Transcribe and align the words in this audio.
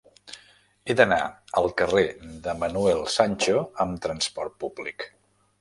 He 0.91 0.95
d'anar 1.01 1.19
al 1.61 1.69
carrer 1.83 2.03
de 2.47 2.57
Manuel 2.63 3.05
Sancho 3.19 3.63
amb 3.87 4.03
trasport 4.07 4.61
públic. 4.65 5.11